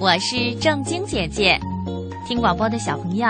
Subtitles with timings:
[0.00, 1.60] 我是正晶姐姐。
[2.26, 3.28] 听广播的小朋友，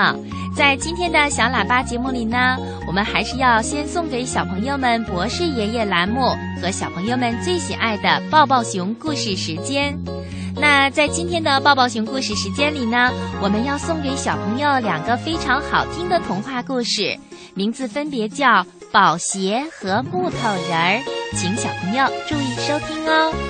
[0.56, 6.20] 在今天的小喇叭节目里呢，我们还是要先送给小朋友们博士爷爷栏目
[6.62, 9.98] 和小朋友们最喜爱的抱抱熊故事时间。
[10.54, 13.10] 那在今天的抱抱熊故事时间里呢，
[13.42, 17.18] 我们要送给小朋友两个非常好听的童话故事，
[17.54, 18.46] 名字分别叫
[18.92, 20.36] 《宝鞋》和《木头
[20.68, 21.02] 人儿》，
[21.36, 23.49] 请小朋友注意收听哦。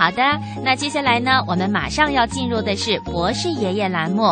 [0.00, 0.22] 好的，
[0.64, 4.24] 那接下来呢，我们马上要进入的是博士爷爷栏目。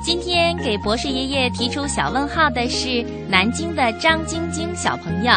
[0.00, 5.32] 今天给博士爷爷提出小问号的是南京的张晶晶小朋友。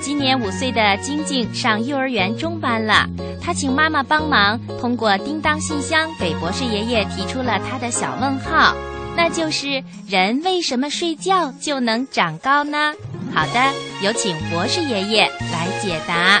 [0.00, 3.06] 今年五岁的晶晶上幼儿园中班了，
[3.38, 8.74] 她请妈妈帮忙，通过叮当信箱给博士爷爷提出了他的小问号，
[9.14, 12.94] 那就是人为什么睡觉就能长高呢？
[13.34, 13.60] 好的，
[14.02, 16.40] 有请博士爷爷来解答。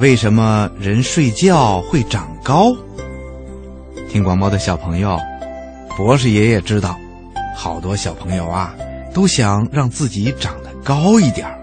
[0.00, 2.72] 为什么人睡觉会长高？
[4.08, 5.18] 听广播的小朋友，
[5.94, 6.98] 博士爷爷知道，
[7.54, 8.74] 好多小朋友啊
[9.12, 11.60] 都想让自己长得高一点儿，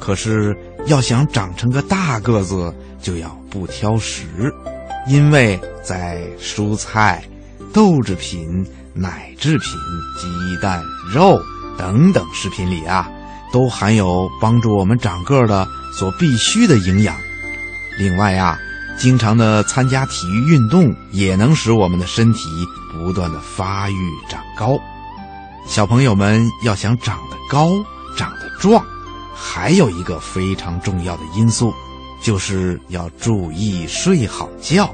[0.00, 4.52] 可是要想长成个大个子，就要不挑食，
[5.06, 7.22] 因为在蔬菜、
[7.72, 9.70] 豆制品、奶制品、
[10.20, 10.82] 鸡蛋、
[11.14, 11.40] 肉
[11.78, 13.08] 等等食品里啊，
[13.52, 15.64] 都含有帮助我们长个的
[15.96, 17.14] 所必需的营养。
[17.98, 18.58] 另外呀，
[18.96, 22.48] 经常的参加体育运动也能使我们的身体
[22.92, 23.94] 不断的发育
[24.28, 24.78] 长高。
[25.66, 27.70] 小朋友们要想长得高、
[28.16, 28.84] 长得壮，
[29.34, 31.72] 还有一个非常重要的因素，
[32.20, 34.92] 就是要注意睡好觉。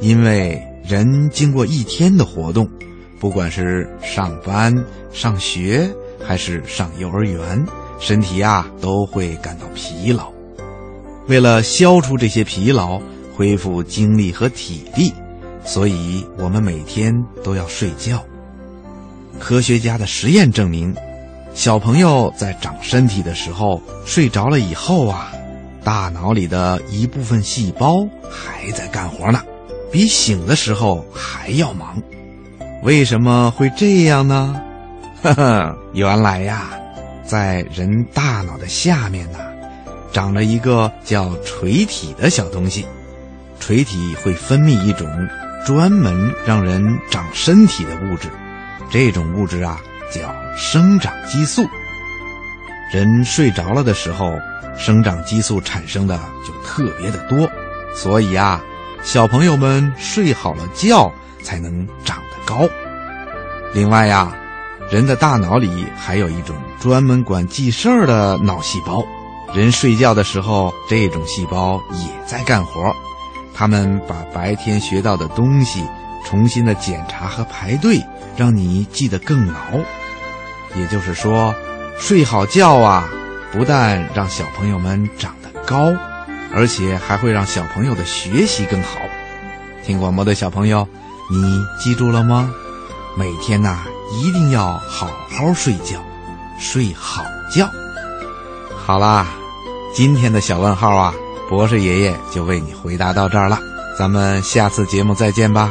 [0.00, 2.68] 因为人经过一天的活动，
[3.18, 4.74] 不管是上班、
[5.12, 5.90] 上学
[6.24, 7.66] 还是上幼儿园，
[7.98, 10.37] 身体啊都会感到疲劳。
[11.28, 13.00] 为了消除这些疲劳，
[13.36, 15.12] 恢复精力和体力，
[15.62, 17.12] 所以我们每天
[17.44, 18.24] 都要睡觉。
[19.38, 20.94] 科学家的实验证明，
[21.54, 25.30] 小朋友在长身体的时候睡着了以后啊，
[25.84, 27.94] 大脑里的一部分细胞
[28.30, 29.42] 还在干活呢，
[29.92, 32.02] 比醒的时候还要忙。
[32.82, 34.58] 为什么会这样呢？
[35.22, 36.70] 呵呵，原来呀，
[37.22, 39.38] 在人大脑的下面呢。
[40.12, 42.86] 长了一个叫垂体的小东西，
[43.60, 45.06] 垂体会分泌一种
[45.66, 48.28] 专门让人长身体的物质，
[48.90, 49.80] 这种物质啊
[50.12, 51.66] 叫生长激素。
[52.92, 54.32] 人睡着了的时候，
[54.76, 57.48] 生长激素产生的就特别的多，
[57.94, 58.62] 所以啊，
[59.02, 62.66] 小朋友们睡好了觉才能长得高。
[63.74, 64.34] 另外呀，
[64.90, 69.04] 人的大脑里还有一种专门管记事儿的脑细胞。
[69.54, 72.94] 人睡觉的时候，这种细胞也在干活，
[73.54, 75.82] 他们把白天学到的东西
[76.24, 78.00] 重新的检查和排队，
[78.36, 79.54] 让你记得更牢。
[80.76, 81.54] 也就是说，
[81.98, 83.08] 睡好觉啊，
[83.50, 85.92] 不但让小朋友们长得高，
[86.54, 89.00] 而且还会让小朋友的学习更好。
[89.82, 90.86] 听广播的小朋友，
[91.30, 92.50] 你记住了吗？
[93.16, 93.78] 每天呐，
[94.12, 95.96] 一定要好好睡觉，
[96.58, 97.68] 睡好觉。
[98.88, 99.26] 好啦，
[99.92, 101.12] 今天的小问号啊，
[101.46, 103.58] 博士爷爷就为你回答到这儿了。
[103.98, 105.70] 咱们下次节目再见吧。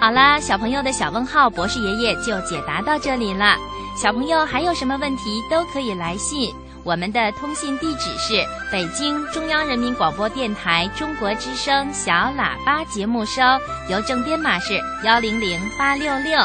[0.00, 3.58] 好啦，小朋友的小问号，博士爷爷就解答到这里了。
[3.94, 6.50] 小朋友还有什么问题都可以来信，
[6.82, 8.42] 我们的通信地址是
[8.72, 13.42] 北京中央人民广播电台中国之声小喇叭节目收，
[13.90, 16.40] 邮政编码是幺零零八六六。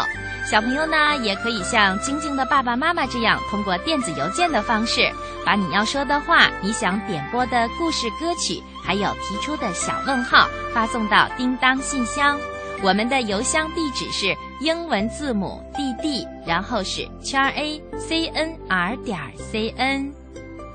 [0.45, 5.11] 小朋友呢，也可以像晶晶的爸爸妈妈这样，通过电子邮件的方式，
[5.43, 12.37] 把你要说的话、你想点播的故事歌曲，还有提出的小问号，发送到叮当信箱。
[12.83, 19.19] 我们的邮箱地址是英文字母 D D，然后是圈 A C N R 点
[19.51, 20.13] C N。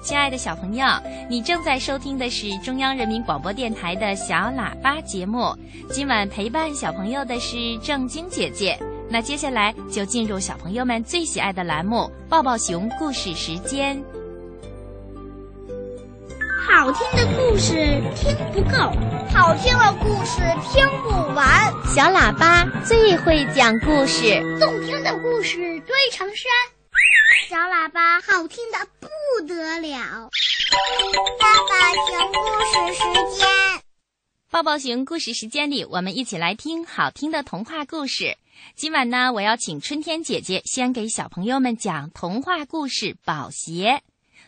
[0.03, 0.87] 亲爱的小朋友，
[1.29, 5.55] 你正在收听的是中央人民广播电台的小喇叭节目。
[5.91, 8.77] 今晚陪伴小朋友的是正晶姐姐。
[9.13, 14.01] 那接下来就进入小朋友们最喜爱的栏目——抱抱熊故事时间。
[16.65, 17.75] 好听的故事
[18.15, 18.79] 听不够，
[19.35, 20.41] 好听的故事
[20.73, 21.45] 听不完。
[21.93, 26.47] 小喇叭最会讲故事，动听的故事堆成山。
[27.49, 29.09] 小喇叭好听的不
[29.49, 30.31] 得了。
[31.41, 33.03] 爸爸讲故事时
[33.37, 33.49] 间，
[34.53, 38.37] 抱抱熊故事时间里，我们一起来听好听的童话故事。
[38.75, 44.01] 今晚呢，我要请春天姐姐先给小朋友们讲童话故事《宝鞋》。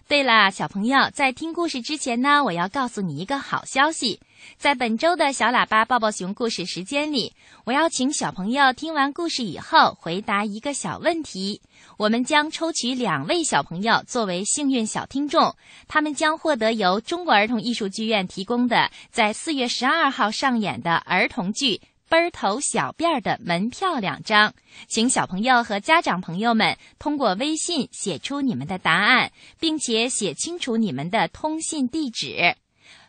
[0.09, 4.21] 对了，小朋友，在听故事之前呢，我要告诉你一个好消息。
[4.59, 7.33] 在本周的小喇叭抱抱熊故事时间里，
[7.65, 11.63] 我要请小朋友听完故事以后回答一个小问题。
[11.97, 15.55] 我们将抽取两位小朋友作为幸运小听众，
[15.87, 21.81] 他们将获得由中国儿童艺术剧院提供的在四月十二号上演的儿童剧。
[22.13, 24.53] 奔头小辫儿的门票两张，
[24.87, 32.55] 请小朋友和家长朋友们通过微信写出你们的答案，并且写清楚你们的通信地址。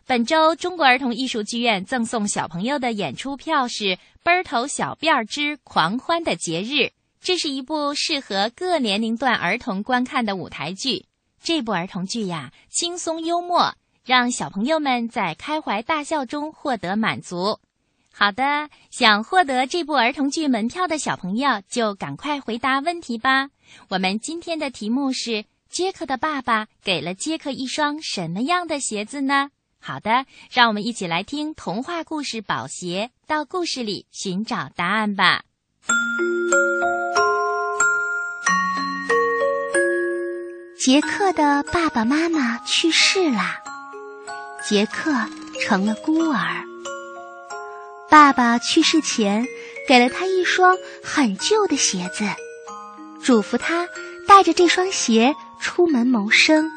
[0.07, 3.83] 本周中国儿童艺术剧院赠送小朋友的演出票是
[4.23, 6.73] 《奔头小辫儿之狂欢的节日》，
[7.19, 11.07] 这是一部适合各年龄段儿童观看的舞台剧。
[11.43, 17.59] 这部儿童剧呀，轻松幽默，让小朋友们在开怀大笑中获得满足。
[18.15, 23.49] 好的，想获得这部儿童剧门票的小朋友，就赶快回答问题吧。
[23.89, 29.49] 我们今天的题目是：杰克的爸爸给了杰克一双什么样的鞋子呢？
[29.79, 35.43] 好的，让我们一起来听童话故事《宝鞋》，到故事里寻找答案吧。
[40.77, 43.41] 杰克的爸爸妈妈去世了，
[44.69, 45.11] 杰克
[45.65, 46.72] 成了孤儿。
[48.13, 49.47] 爸爸去世前，
[49.87, 52.23] 给了他一双很旧的鞋子，
[53.23, 53.87] 嘱咐他
[54.27, 56.69] 带着这双鞋出门谋生。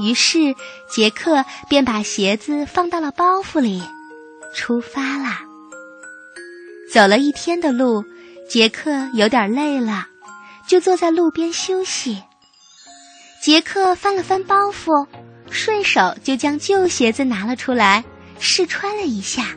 [0.00, 0.54] 于是，
[0.90, 3.82] 杰克便把鞋子放到了包袱里，
[4.54, 5.42] 出发了。
[6.90, 8.02] 走了一天的路，
[8.48, 10.06] 杰克有点累了，
[10.66, 12.22] 就坐在路边休息。
[13.42, 15.06] 杰克翻了翻包袱，
[15.50, 18.02] 顺手就将旧鞋子拿了出来，
[18.40, 19.54] 试穿了一下。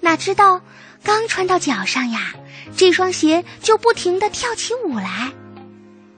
[0.00, 0.60] 哪知道，
[1.02, 2.34] 刚穿到脚上呀，
[2.76, 5.32] 这双鞋就不停地跳起舞来。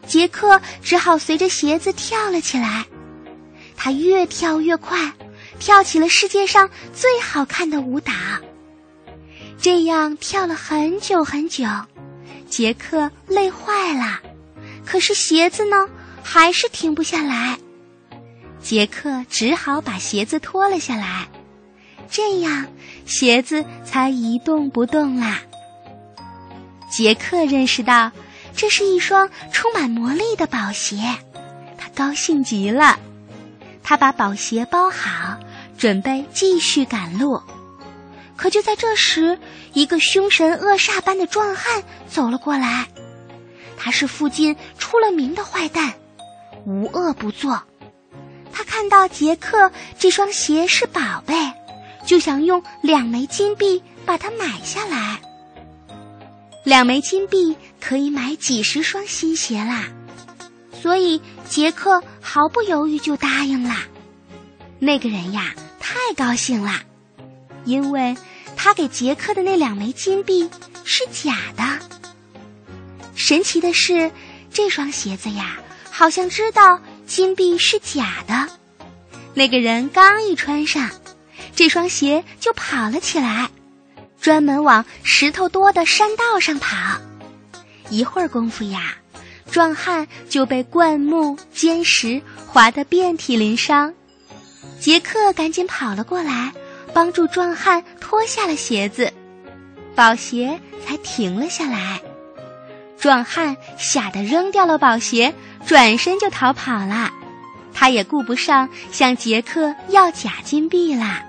[0.06, 2.86] 杰克只好随着鞋子跳了起来。
[3.76, 5.12] 他越跳越快，
[5.58, 8.12] 跳起了世界上最好看的舞蹈。
[9.60, 11.64] 这样跳了很久很久，
[12.48, 14.20] 杰克累坏了。
[14.84, 15.88] 可是鞋子呢，
[16.22, 17.58] 还是停不下来。
[18.60, 21.28] 杰克只好把鞋子脱了下来。
[22.10, 22.66] 这样，
[23.06, 25.40] 鞋子才一动不动啦。
[26.90, 28.12] 杰克认识到，
[28.54, 30.96] 这是一双充满魔力的宝鞋，
[31.78, 32.98] 他高兴极了。
[33.82, 35.38] 他把宝鞋包好，
[35.76, 37.42] 准备继续赶路。
[38.36, 39.38] 可就在这时，
[39.72, 42.86] 一个凶神恶煞般的壮汉走了过来。
[43.76, 45.94] 他是附近出了名的坏蛋，
[46.64, 47.62] 无恶不作。
[48.52, 51.34] 他看到杰克这双鞋是宝贝。
[52.04, 55.20] 就想用两枚金币把它买下来。
[56.64, 59.86] 两枚金币可以买几十双新鞋啦，
[60.80, 63.84] 所以杰克毫不犹豫就答应啦。
[64.78, 66.82] 那个人呀，太高兴啦，
[67.64, 68.16] 因为
[68.56, 70.48] 他给杰克的那两枚金币
[70.84, 71.80] 是假的。
[73.14, 74.10] 神奇的是，
[74.52, 75.58] 这双鞋子呀，
[75.90, 78.48] 好像知道金币是假的。
[79.34, 80.90] 那个人刚一穿上。
[81.54, 83.48] 这双鞋就跑了起来，
[84.20, 86.98] 专门往石头多的山道上跑。
[87.90, 88.94] 一会儿功夫呀，
[89.50, 93.92] 壮汉就被灌木、坚石划得遍体鳞伤。
[94.80, 96.52] 杰克赶紧跑了过来，
[96.94, 99.12] 帮助壮汉脱下了鞋子，
[99.94, 102.00] 宝鞋才停了下来。
[102.98, 105.34] 壮汉吓得扔掉了宝鞋，
[105.66, 107.12] 转身就逃跑了。
[107.74, 111.22] 他也顾不上向杰克要假金币啦。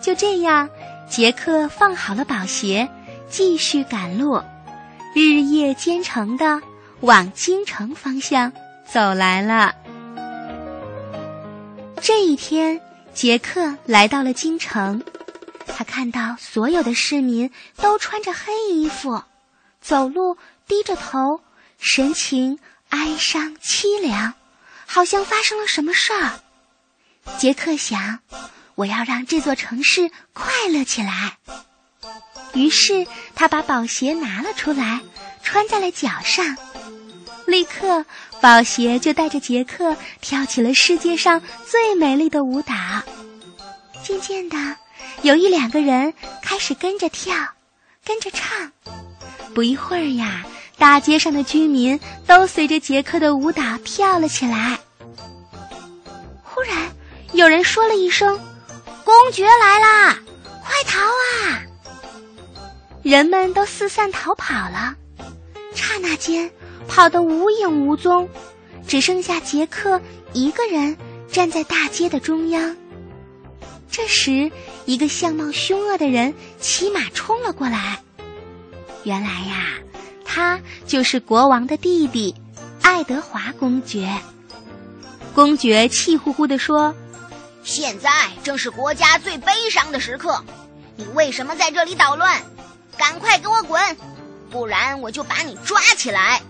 [0.00, 0.68] 就这样，
[1.08, 2.88] 杰克放好了宝鞋，
[3.28, 4.42] 继续赶路，
[5.14, 6.60] 日夜兼程的
[7.00, 8.52] 往京城方向
[8.90, 9.74] 走来了。
[12.00, 12.80] 这一天，
[13.12, 15.02] 杰克来到了京城，
[15.66, 19.22] 他看到所有的市民都穿着黑衣服，
[19.82, 21.40] 走路低着头，
[21.78, 24.32] 神情哀伤凄凉，
[24.86, 26.40] 好像发生了什么事儿。
[27.36, 28.20] 杰克想。
[28.80, 31.36] 我要让这座城市快乐起来。
[32.54, 35.00] 于是他把宝鞋拿了出来，
[35.42, 36.56] 穿在了脚上。
[37.46, 38.06] 立刻，
[38.40, 42.74] 宝鞋就带着杰克跳起了世界上最美丽的舞蹈。
[44.02, 44.56] 渐渐的，
[45.20, 47.36] 有一两个人开始跟着跳，
[48.02, 48.72] 跟着唱。
[49.54, 50.46] 不一会儿呀，
[50.78, 54.78] 大街上的居民都随着杰克的舞蹈跳了起来。
[56.42, 56.90] 忽然，
[57.34, 58.40] 有人说了一声
[59.10, 60.20] ：“公爵来啦，
[60.62, 61.66] 快逃啊！”
[63.02, 64.94] 人们都四散逃跑了。
[65.74, 66.52] 刹那间，
[66.86, 68.28] 跑得无影无踪，
[68.86, 70.00] 只剩下杰克
[70.32, 70.96] 一个人
[71.28, 72.76] 站在大街的中央。
[73.90, 74.52] 这时，
[74.86, 78.00] 一个相貌凶恶的人骑马冲了过来。
[79.02, 79.74] 原来呀，
[80.24, 82.32] 他就是国王的弟弟，
[82.80, 84.08] 爱德华公爵。
[85.34, 86.94] 公爵气呼呼地说
[87.62, 88.10] ：“现在
[88.42, 90.42] 正是国家最悲伤的时刻，
[90.96, 92.42] 你为什么在这里捣乱？
[92.98, 93.80] 赶快给我滚，
[94.50, 96.42] 不然我就把你抓起来！”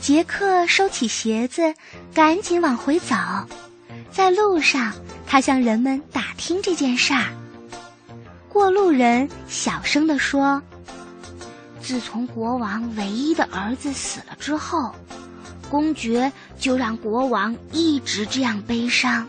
[0.00, 1.74] 杰克收起鞋子，
[2.14, 3.14] 赶紧往回走。
[4.10, 4.92] 在路上，
[5.26, 7.26] 他向人们打听这件事儿。
[8.48, 10.62] 过路人小声地说。
[11.82, 14.94] 自从国王唯一的儿子死了之后，
[15.70, 19.26] 公爵就让国王一直这样悲伤。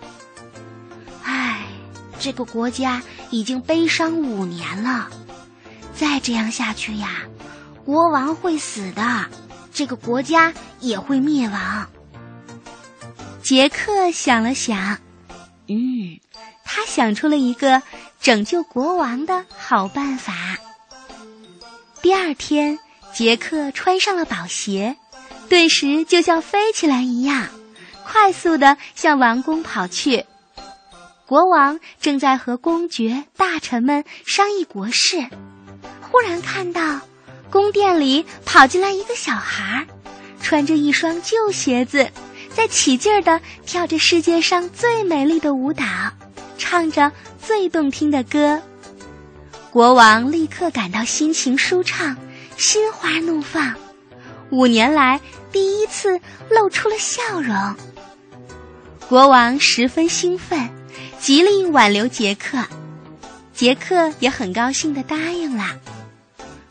[2.21, 3.01] 这个国家
[3.31, 5.09] 已经悲伤五年了，
[5.95, 7.23] 再这样下去呀，
[7.83, 9.25] 国王会死的，
[9.73, 11.89] 这个国家也会灭亡。
[13.41, 14.99] 杰克想了想，
[15.67, 16.19] 嗯，
[16.63, 17.81] 他想出了一个
[18.21, 20.33] 拯救国王的好办法。
[22.03, 22.77] 第二天，
[23.13, 24.95] 杰克穿上了宝鞋，
[25.49, 27.47] 顿时就像飞起来一样，
[28.05, 30.23] 快速的向王宫跑去。
[31.31, 35.25] 国王正在和公爵、大臣们商议国事，
[36.01, 37.00] 忽然看到
[37.50, 39.88] 宫殿里跑进来一个小孩儿，
[40.41, 42.09] 穿着一双旧鞋子，
[42.53, 45.85] 在起劲儿的跳着世界上最美丽的舞蹈，
[46.57, 47.09] 唱着
[47.41, 48.61] 最动听的歌。
[49.69, 52.17] 国王立刻感到心情舒畅，
[52.57, 53.73] 心花怒放，
[54.50, 56.19] 五年来第一次
[56.50, 57.55] 露出了笑容。
[59.07, 60.69] 国王十分兴奋，
[61.21, 62.65] 极力挽留杰克，
[63.53, 65.77] 杰克也很高兴的答应了。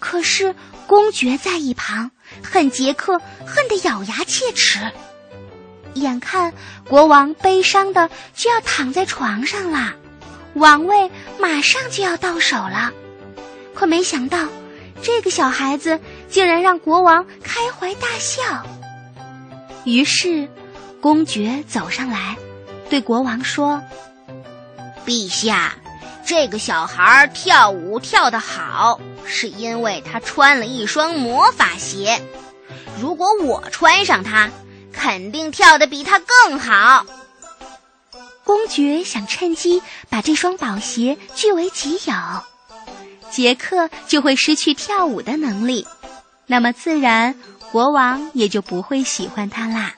[0.00, 0.56] 可是
[0.88, 2.10] 公爵在一旁
[2.42, 4.90] 恨杰克，恨得咬牙切齿。
[5.94, 6.52] 眼看
[6.88, 9.94] 国王悲伤的就要躺在床上了。
[10.54, 12.92] 王位马上就要到手了，
[13.72, 14.48] 可没想到，
[15.00, 18.66] 这个小孩子竟然让国王开怀大笑。
[19.84, 20.48] 于是，
[21.00, 22.36] 公爵走上来，
[22.88, 23.80] 对国王说
[25.06, 25.74] ：“陛下，
[26.24, 32.22] 这个小孩跳舞跳得好，是因为他穿了一双魔法鞋。
[33.00, 34.50] 如果我穿上它，
[34.92, 37.06] 肯定跳得比他更好。”
[38.44, 42.14] 公爵想趁机把这双宝鞋据为己有，
[43.30, 45.86] 杰克就会失去跳舞的能力，
[46.46, 47.36] 那么自然
[47.70, 49.94] 国王也就不会喜欢他啦。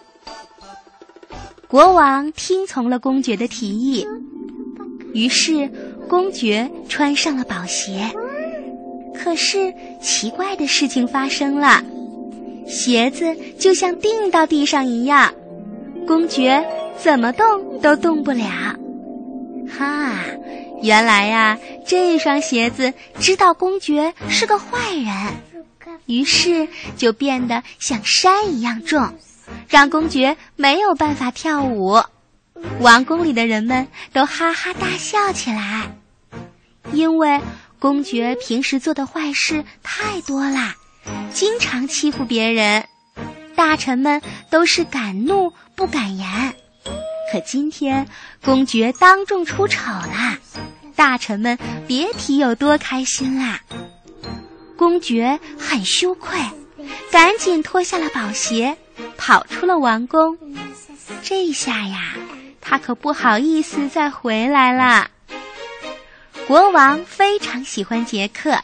[1.67, 4.07] 国王听从了公爵的提议，
[5.15, 5.71] 于是
[6.09, 8.11] 公爵穿上了宝鞋。
[9.15, 11.83] 可是奇怪的事情发生了，
[12.67, 15.33] 鞋子就像钉到地上一样，
[16.07, 16.65] 公爵。
[16.99, 18.77] 怎么动都动不了，
[19.77, 20.15] 哈！
[20.83, 25.07] 原来呀，这双鞋子知道公爵是个坏人，
[26.07, 29.15] 于是就变得像山一样重，
[29.69, 32.01] 让公爵没有办法跳舞。
[32.81, 35.95] 王宫里的人们都哈哈大笑起来，
[36.93, 37.41] 因为
[37.79, 40.75] 公爵平时做的坏事太多啦，
[41.33, 42.85] 经常欺负别人，
[43.55, 46.55] 大臣们都是敢怒不敢言。
[47.33, 48.07] 可今天
[48.45, 50.39] 公爵当众出丑啦，
[50.95, 53.61] 大臣们别提有多开心啦。
[54.77, 56.39] 公爵很羞愧，
[57.11, 58.77] 赶紧脱下了宝鞋，
[59.17, 60.37] 跑出了王宫。
[61.23, 62.15] 这下呀，
[62.63, 65.11] 他可不好意思再回来了。
[66.47, 68.59] 国王非常喜欢杰克，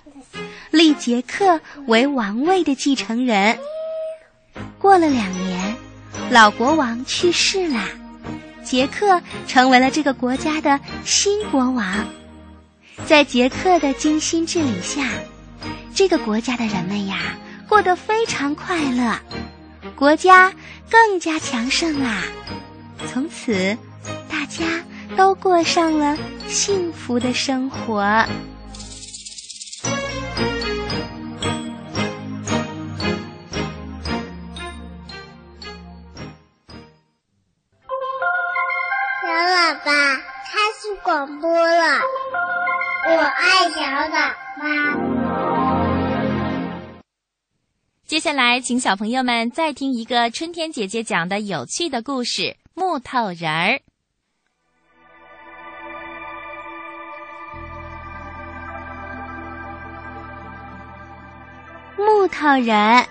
[0.71, 3.59] 立杰克为王位的继承人。
[4.79, 5.77] 过了两年，
[6.31, 7.85] 老国王去世了。
[8.65, 12.07] 杰克成为了这个国家的新国王，
[13.07, 15.09] 在杰克的精心治理下，
[15.95, 17.19] 这个国家的人们呀
[17.69, 19.19] 过得非常快乐，
[19.97, 20.53] 国家
[20.91, 22.23] 更加强盛啦。
[23.07, 23.79] 从此，
[24.29, 24.85] 大家
[25.17, 26.17] 都过上了
[26.47, 28.03] 幸福的生活。
[39.23, 42.01] 小喇叭开始广播了。
[43.07, 44.39] 我爱小喇叭。
[48.07, 53.88] 接下来请小朋友们再听一个春天姐姐讲的有趣的故事木头人儿。
[62.41, 63.05] 木头人，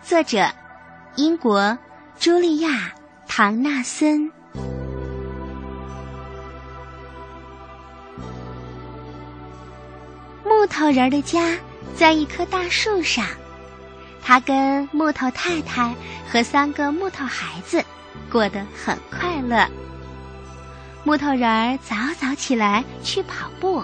[0.00, 0.48] 作者：
[1.16, 1.76] 英国
[2.20, 2.68] 茱莉亚·
[3.26, 4.30] 唐纳森。
[10.44, 11.56] 木头人的家
[11.96, 13.26] 在一棵大树上，
[14.22, 15.92] 他跟木头太太
[16.30, 17.84] 和三个木头孩子
[18.30, 19.66] 过得很快乐。
[21.02, 23.82] 木头人早早起来去跑步，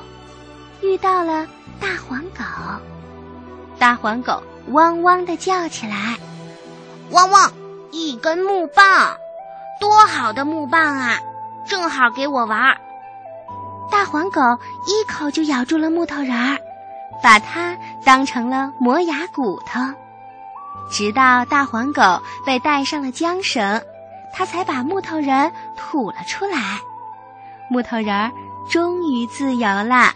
[0.81, 1.45] 遇到了
[1.81, 2.94] 大黄狗。
[3.79, 6.17] 大黄狗汪汪的叫起来
[7.11, 7.53] ：“汪汪！
[7.91, 9.17] 一根木棒，
[9.79, 11.19] 多好的木棒啊！
[11.67, 12.77] 正好给我玩。”
[13.91, 14.41] 大黄狗
[14.87, 16.59] 一口就咬住了木头人儿，
[17.23, 19.81] 把它当成了磨牙骨头。
[20.91, 22.03] 直到大黄狗
[22.45, 23.81] 被带上了缰绳，
[24.33, 26.59] 它才把木头人吐了出来。
[27.69, 28.31] 木头人儿
[28.69, 30.13] 终于自由了。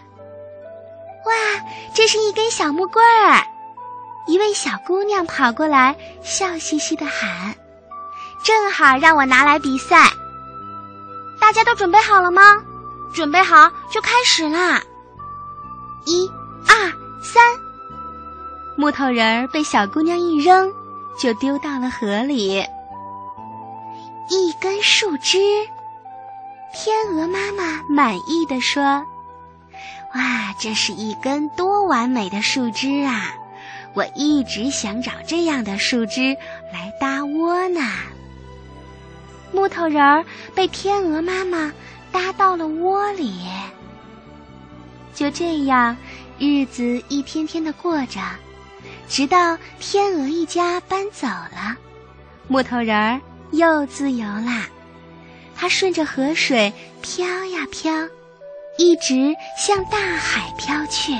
[1.25, 1.33] 哇，
[1.93, 3.43] 这是一根小木棍儿！
[4.27, 7.55] 一位小姑娘跑过来，笑嘻嘻的喊
[8.43, 10.09] ：“正好让我拿来比赛。”
[11.41, 12.41] 大家都准备好了吗？
[13.13, 14.81] 准备好就开始啦！
[16.05, 16.29] 一、
[16.67, 16.75] 二、
[17.23, 17.43] 三，
[18.77, 20.71] 木头人儿被小姑娘一扔，
[21.19, 22.63] 就丢到了河里。
[24.29, 25.39] 一根树枝，
[26.71, 29.03] 天鹅妈妈满意的说
[30.15, 33.33] ：“哇，这是一根多完美的树枝啊！
[33.93, 36.35] 我一直想找这样的树枝
[36.73, 37.81] 来搭窝呢。”
[39.51, 41.71] 木头人儿被天鹅妈妈。
[42.11, 43.43] 搭到了窝里，
[45.13, 45.95] 就这样，
[46.39, 48.19] 日子一天天的过着，
[49.07, 51.77] 直到天鹅一家搬走了，
[52.47, 54.67] 木头人儿又自由啦。
[55.55, 57.93] 他顺着河水飘呀飘，
[58.79, 61.13] 一直向大海飘去。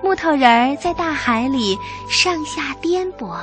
[0.00, 1.76] 木头人儿在大海里
[2.08, 3.40] 上下颠簸，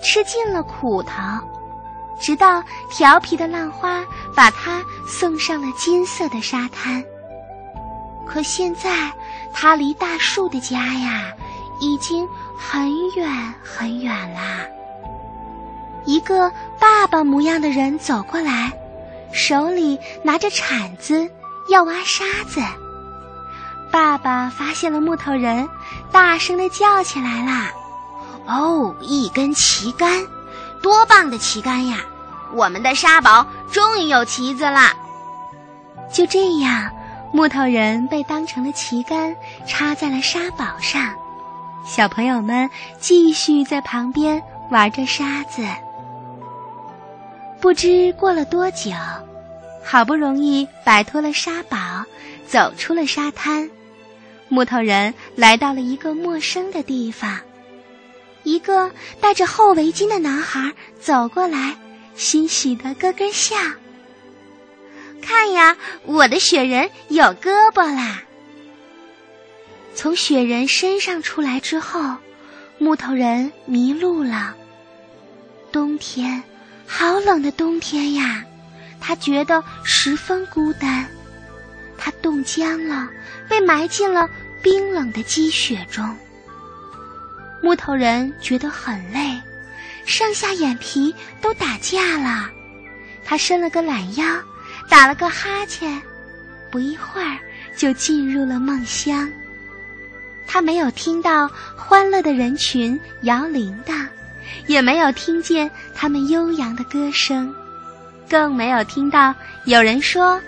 [0.00, 1.12] 吃尽了苦头。
[2.20, 4.04] 直到调皮的浪花
[4.36, 7.04] 把他送上了金色的沙滩。
[8.24, 9.12] 可现在，
[9.52, 11.34] 他离大树的家呀，
[11.80, 13.28] 已经很远
[13.64, 14.60] 很远啦。
[16.04, 18.72] 一个爸爸模样的人走过来，
[19.32, 21.28] 手里拿着铲子
[21.68, 22.60] 要挖沙子。
[23.90, 25.68] 爸爸发现了木头人，
[26.10, 27.70] 大声的叫起来啦
[28.46, 30.26] ：“哦，一根旗杆，
[30.80, 31.98] 多棒的旗杆呀！”
[32.54, 34.92] 我们的沙堡终于有旗子了。
[36.12, 36.90] 就这样，
[37.32, 39.34] 木头人被当成了旗杆，
[39.66, 41.14] 插在了沙堡上。
[41.84, 42.68] 小朋友们
[43.00, 45.66] 继续在旁边玩着沙子。
[47.60, 48.90] 不知过了多久，
[49.84, 52.04] 好不容易摆脱了沙堡，
[52.46, 53.70] 走出了沙滩，
[54.48, 57.38] 木头人来到了一个陌生的地方。
[58.44, 58.90] 一个
[59.20, 61.76] 戴着厚围巾的男孩走过来。
[62.14, 63.56] 欣喜的咯咯笑。
[65.22, 68.22] 看呀，我的雪人有胳膊啦！
[69.94, 72.14] 从雪人身上出来之后，
[72.76, 74.54] 木头人迷路了。
[75.72, 76.42] 冬天，
[76.86, 78.44] 好冷的冬天呀，
[79.04, 81.04] 他觉得十分孤单。
[81.98, 83.08] 他冻僵了，
[83.48, 84.30] 被埋进了
[84.62, 86.16] 冰冷的积雪中。
[87.60, 89.40] 木头人觉得很累。
[90.04, 92.48] 上下眼皮都打架了，
[93.24, 94.24] 他伸了个懒腰，
[94.88, 96.00] 打了个哈欠，
[96.70, 97.38] 不一会儿
[97.76, 99.30] 就进入了梦乡。
[100.44, 104.06] 他没有听到欢乐的人群摇铃铛，
[104.66, 107.54] 也没有听见他们悠扬的歌声，
[108.32, 109.34] 更没有听到
[109.66, 110.40] 有人说：“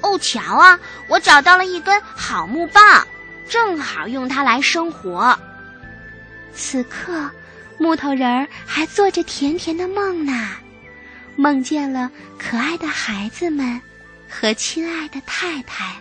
[0.00, 3.06] 哦，瞧啊，我找到了一根好木棒，
[3.46, 5.38] 正好用它来生火。”
[6.56, 7.30] 此刻。
[7.78, 10.50] 木头人儿还做着甜甜的梦呢，
[11.34, 13.80] 梦见了可爱的孩子们
[14.28, 15.96] 和亲爱的太太。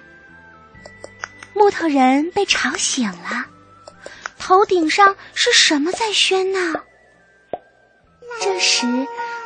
[1.54, 3.46] 木头人被吵醒了，
[4.38, 6.82] 头顶上是什么在喧闹？
[8.42, 8.86] 这时，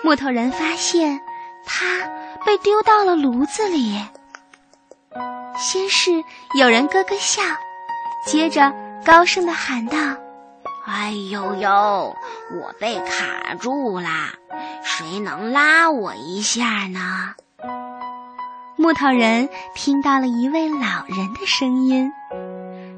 [0.04, 1.20] 木头人发现
[1.66, 2.10] 他
[2.46, 4.00] 被丢到了炉子里。
[5.58, 6.12] 先是
[6.60, 7.42] 有人咯咯笑，
[8.26, 8.74] 接着
[9.06, 9.98] 高声的喊道。
[10.86, 12.16] 哎呦呦！
[12.62, 14.34] 我被卡住啦，
[14.84, 17.36] 谁能拉我一下呢？
[18.76, 22.12] 木头人听到了一位老人的声音，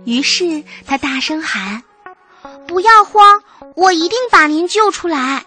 [0.05, 1.83] 于是他大声喊
[2.67, 3.43] ：“不要慌，
[3.75, 5.43] 我一定把您救出来。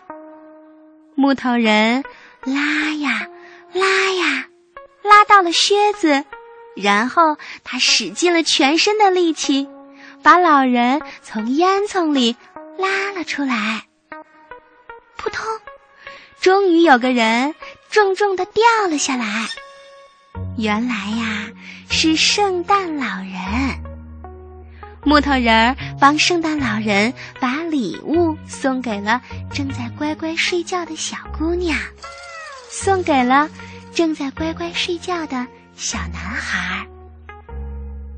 [1.16, 2.04] 木头人
[2.44, 3.26] 拉呀
[3.72, 4.46] 拉呀，
[5.02, 6.24] 拉到了靴子，
[6.76, 9.68] 然后他使尽了全身的力气，
[10.22, 12.36] 把老人从烟囱里
[12.78, 13.84] 拉了出来。
[15.16, 15.44] 扑通！
[16.40, 17.54] 终于有个人
[17.90, 19.48] 重重的掉了下来。
[20.56, 21.48] 原来呀，
[21.90, 23.82] 是圣诞老人。
[25.04, 29.20] 木头人儿帮圣诞老人把礼物送给了
[29.52, 31.78] 正在乖乖睡觉的小姑娘，
[32.70, 33.48] 送给了
[33.94, 36.86] 正在乖乖睡觉的小男孩。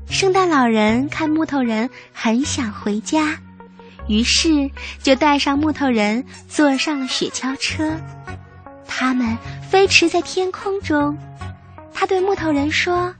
[0.09, 3.39] 圣诞老人看木头人很想回家，
[4.07, 4.69] 于是
[5.01, 7.97] 就带上木头人坐上了雪橇车。
[8.85, 9.37] 他们
[9.69, 11.17] 飞驰在天空中。
[11.93, 13.13] 他对木头人说：“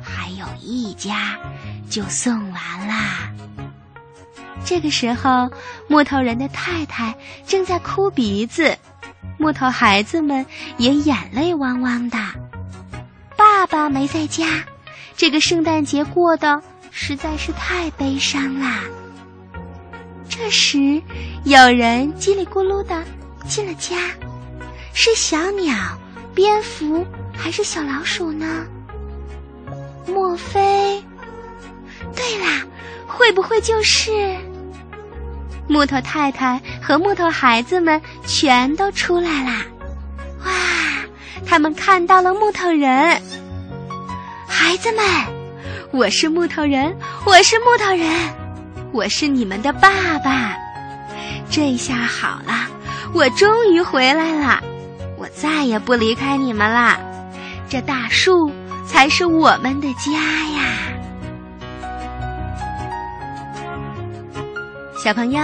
[0.00, 1.36] 还有一家。”
[1.88, 3.30] 就送完啦。
[4.64, 5.50] 这个时候，
[5.88, 7.14] 木头人的太太
[7.46, 8.76] 正在哭鼻子，
[9.38, 10.44] 木头孩子们
[10.78, 12.18] 也眼泪汪汪的。
[13.36, 14.64] 爸爸没在家，
[15.16, 18.80] 这个圣诞节过得实在是太悲伤啦。
[20.28, 21.00] 这时，
[21.44, 23.04] 有人叽里咕噜的
[23.46, 23.96] 进了家，
[24.92, 25.74] 是小鸟、
[26.34, 28.66] 蝙蝠还是小老鼠呢？
[30.06, 31.02] 莫非？
[32.14, 32.62] 对啦，
[33.06, 34.36] 会不会就是
[35.68, 39.62] 木头太太和木头孩子们全都出来啦？
[40.44, 40.52] 哇，
[41.44, 43.20] 他们看到了木头人。
[44.46, 45.04] 孩子们，
[45.92, 48.08] 我是木头人，我是木头人，
[48.92, 50.56] 我是你们的爸爸。
[51.50, 52.68] 这下好了，
[53.12, 54.62] 我终于回来了，
[55.16, 56.98] 我再也不离开你们啦。
[57.68, 58.52] 这大树
[58.86, 60.62] 才是我们的家呀。
[64.96, 65.40] 小朋友，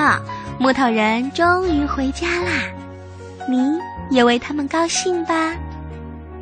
[0.58, 2.50] 木头人终于回家啦！
[3.46, 3.78] 你
[4.10, 5.54] 也为他们高兴吧？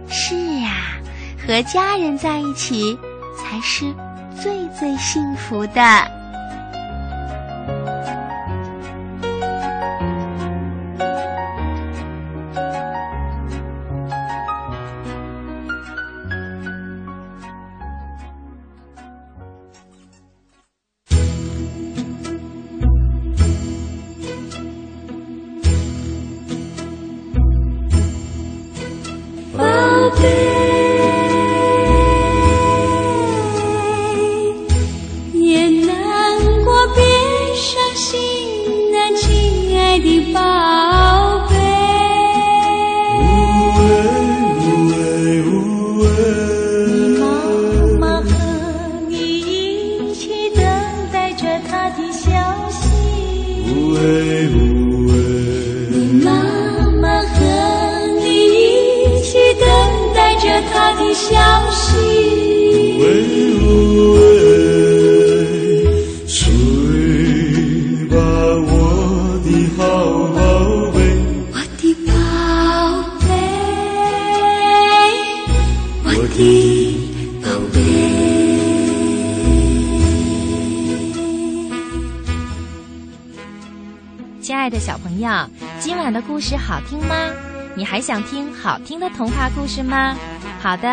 [0.09, 0.97] 是啊，
[1.45, 2.97] 和家人在一起
[3.37, 3.93] 才是
[4.41, 6.20] 最最幸福的。
[84.71, 85.31] 的小朋友
[85.81, 87.15] 今晚的故事好听吗？
[87.77, 90.15] 你还想听好听的童话故事吗？
[90.61, 90.89] 好的，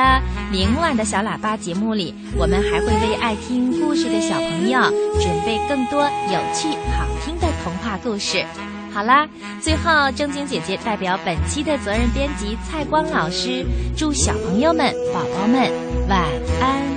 [0.51, 4.79] 明晚的小喇叭节目里，我们还会为爱听故事的小朋友
[5.19, 8.43] 准备更多有趣好听的童话故事。
[8.93, 9.27] 好啦，
[9.61, 15.71] 最后正经姐姐代表本期的责任编辑蔡光老师，祝小朋友们、宝宝们
[16.07, 16.23] 晚
[16.61, 16.96] 安。